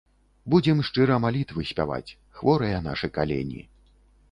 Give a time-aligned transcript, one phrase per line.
[0.53, 3.61] Будзем шчыра малітвы спяваць, хворыя нашы калені.